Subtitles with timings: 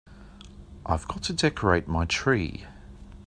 [0.83, 2.65] I've got to decorate my tree.